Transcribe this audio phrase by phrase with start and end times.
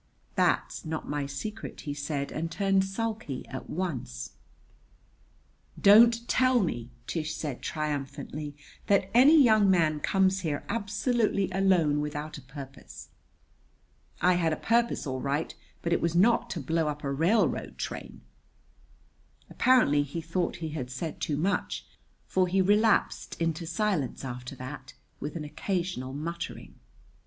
[0.33, 4.31] "That's not my secret," he said, and turned sulky at once.
[5.79, 8.55] "Don't tell me," Tish said triumphantly,
[8.87, 13.09] "that any young man comes here absolutely alone without a purpose!"
[14.21, 15.53] "I had a purpose, all right;
[15.83, 18.21] but it was not to blow up a railroad train."
[19.51, 21.85] Apparently he thought he had said too much,
[22.25, 26.79] for he relapsed into silence after that, with an occasional muttering.